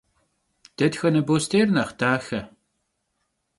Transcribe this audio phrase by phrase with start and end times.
[0.77, 2.39] Дэтхэнэ бостейр нэхъ дахэ?